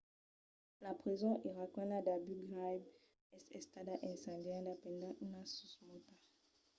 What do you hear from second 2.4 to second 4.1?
ghraib es estada